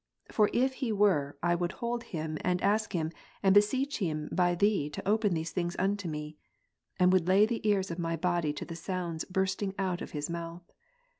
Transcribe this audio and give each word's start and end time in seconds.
For 0.31 0.49
if 0.51 0.73
he 0.81 0.91
were, 0.91 1.37
I 1.43 1.53
would 1.53 1.73
hold 1.73 2.05
him 2.05 2.39
and 2.41 2.59
ask 2.63 2.93
him, 2.93 3.11
and 3.43 3.53
beseech 3.53 3.99
him 3.99 4.29
by 4.31 4.55
Thee 4.55 4.89
to 4.89 5.07
open 5.07 5.35
these 5.35 5.51
things 5.51 5.75
unto 5.77 6.07
me, 6.07 6.37
and 6.99 7.13
would 7.13 7.27
lay 7.27 7.45
the 7.45 7.61
ears 7.69 7.91
of 7.91 7.99
my 7.99 8.15
body 8.15 8.51
to 8.53 8.65
the 8.65 8.75
sounds 8.75 9.25
bursting 9.25 9.75
out 9.77 10.01
of 10.01 10.09
his 10.09 10.27
mouth. 10.27 10.63